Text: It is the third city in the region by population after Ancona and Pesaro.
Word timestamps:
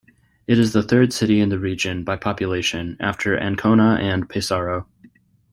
It 0.47 0.57
is 0.57 0.73
the 0.73 0.81
third 0.81 1.13
city 1.13 1.39
in 1.41 1.49
the 1.49 1.59
region 1.59 2.03
by 2.03 2.15
population 2.17 2.97
after 2.99 3.37
Ancona 3.39 3.99
and 4.01 4.27
Pesaro. 4.27 4.87